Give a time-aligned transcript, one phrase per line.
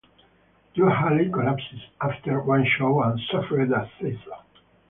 [0.75, 4.17] Joe Haley collapsed after one show and suffered a seizure.